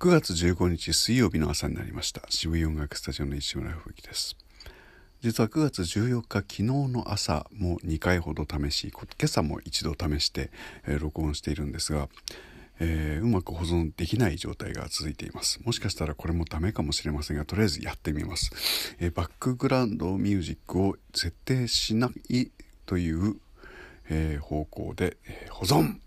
[0.00, 2.22] 9月15日水曜日の朝になりました。
[2.28, 4.36] 渋谷音楽スタジオの石村吹雪です。
[5.22, 10.50] 実は9月14日昨日の朝も2回ほど試し今朝も一度試して、
[10.86, 12.08] えー、録音しているんですが、
[12.80, 15.60] えー、うまく保存できない状態が続いています。
[15.64, 18.50] もしかしたらこれもダメかもしれませんがとりあえずやってみます、
[18.98, 22.50] えー、バックグラウンドミュージックを設定しない
[22.84, 23.36] という、
[24.10, 25.98] え方向で、え保存